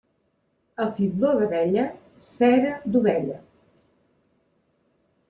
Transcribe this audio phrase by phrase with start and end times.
[0.85, 1.83] A fibló d'abella,
[2.29, 3.37] cera d'ovella.